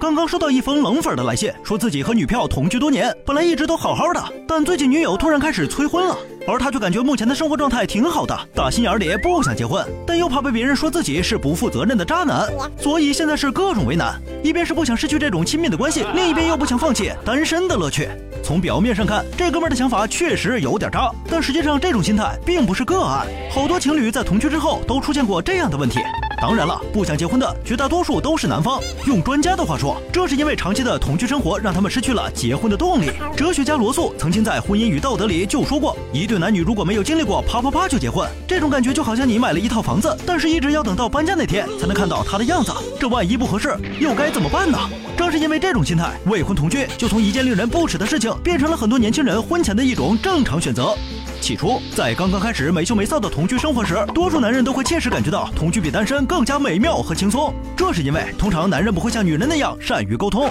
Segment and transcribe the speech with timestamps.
[0.00, 12.48] 刚刚收到一封冷粉的来信，说自己和女票同居多年，本来一直都好好的，但最近女友突然开始催婚了，而他却感觉目前的生活状态挺好的，打心眼里不想结婚，但又怕被别人说自己是不负责任的渣男，
[12.78, 14.14] 所以现在是各种为难，
[14.44, 18.08] 一边是不想失去这种亲密的关系，另一边又不想放弃单身的乐趣。
[18.44, 25.98] 从表面上看，这哥们的想法确实有点渣，但实际上这种心态并不是个案，好多情侣在同居之后都出现过这样的问题。
[26.40, 28.80] 当然了，不想结婚的绝大多数都是男方。
[29.06, 33.10] 用专家的话说，这是因为长期的同居生活让他们失去了结婚的动力。
[33.36, 44.78] 哲学家罗素曾经在《婚姻与道德》里就说过，一对男女如果没有经历过啪啪啪就结婚，这种感觉就好像你买了一套房子，但是一直要等到搬家那天才能看到它的样子，这万一不合适又该怎么办呢？
[45.16, 50.96] 正是因为这种心态，未婚同居就从一件令人不耻的事情，变成了很多年轻人婚前的一种正常选择。
[51.40, 57.54] 起初，在刚刚开始没羞没臊的同居生活时，多数男人都会切实感觉到同居比单身更加美妙和轻松。
[57.76, 60.50] 这是因为，通常男人不会像女人那样善于沟通，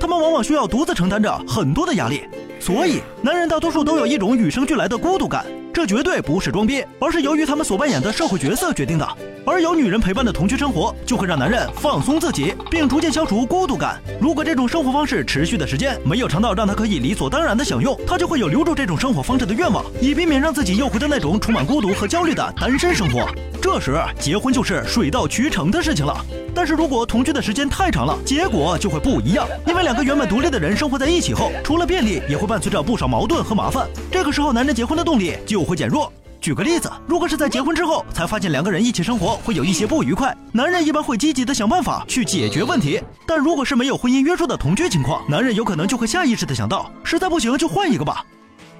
[0.00, 2.22] 他们往往需要独自承担着很多的压力，
[2.60, 5.44] 所以男人大多数都有一种与生俱来的孤独感。
[5.78, 9.08] 这绝对不是装逼，而是由于他们所扮演的社会角色决定的。
[9.46, 13.96] 而有女人陪伴的同居生活，就会让男人放松自己，并逐渐消除孤独感。
[14.20, 23.24] 如果这种生活方式持续的时间没有长到让他可以理所当然的享用，他就会有留住这种生活方式的愿望，以避免让自己又回到那种充满孤独和焦虑的单身生活。
[23.60, 26.14] 这时结婚就是水到渠成的事情了。
[26.54, 29.46] 但是如果同居的时间太长了，结果就会不一样。
[29.66, 33.88] 因为两个原本独立的人生活在一起后，除了便利，也会伴随着不少矛盾和麻烦。
[34.10, 36.12] 这个时候，男人结婚的动力就会减弱。
[36.40, 43.00] 举个例子，如果是在结婚之后才发现两个人一起生活会有一些不愉快，男人一般会积极的想办法去解决问题。
[43.26, 48.24] 但如果是没有婚姻约束的同居情况，男人有可能就会下意识的想到，实在不行就换一个吧。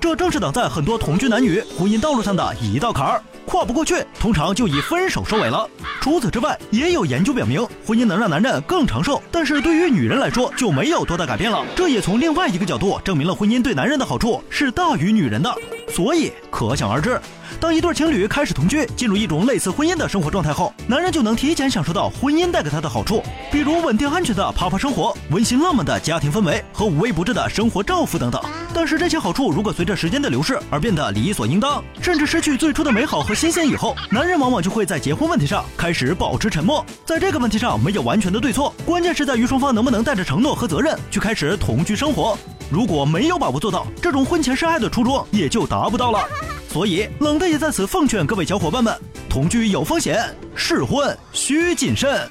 [0.00, 5.66] 这正是挡在很多同居男女婚姻道路上的一道坎儿，跨不过去，通常就以分手收尾了。
[6.02, 11.64] 除此之外，也有研究表明，婚姻能让男人更长寿，但是对于女人来说就没有多大改变了。
[11.74, 15.54] 这也从另外一个角度证明了婚姻对男人的好处是大于女人的。
[15.90, 17.20] 所以可想而知。
[17.58, 28.40] 当一对情侣开始同居，进入一种类似婚姻的生活状态后，男人就能提前享受到婚姻带给他的好处，比如稳定安全的啪啪生活、温馨浪漫的家庭氛围和无微不至的生活照顾等等。
[28.74, 36.84] 但是这些好处如果随着时间的流逝而变得理所应当，甚至失去最初的美好和新鲜以后，男人往往就会在结婚问题上开始保持沉默。
[37.06, 42.36] 在这个问题上没有完全的对错，关键是在于双方能不能带着承诺和责任去开始同居生活。
[42.70, 46.26] 如果没有把握做到，这种婚前示爱的初衷也就达不到了。
[46.72, 48.94] 所以，冷的也在此奉劝各位小伙伴们：
[49.28, 52.30] 同居有风险，试婚需谨慎。